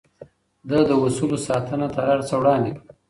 ده 0.69 0.79
د 0.89 0.91
اصولو 1.05 1.37
ساتنه 1.47 1.87
تر 1.93 2.03
هر 2.11 2.19
څه 2.29 2.33
وړاندې 2.41 2.69
کړه. 2.75 2.89